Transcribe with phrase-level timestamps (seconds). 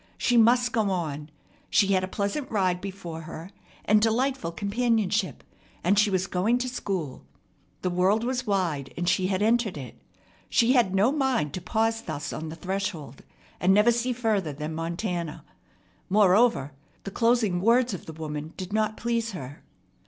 [0.17, 1.29] She must go on.
[1.69, 3.51] She had a pleasant ride before her,
[3.85, 5.43] and delightful companionship;
[5.83, 7.23] and she was going to school.
[7.83, 10.01] The world was wide, and she had entered it.
[10.49, 13.21] She had no mind to pause thus on the threshold,
[13.59, 15.45] and never see further than Montana.
[16.09, 16.71] Moreover,
[17.03, 19.63] the closing words of the woman did not please her.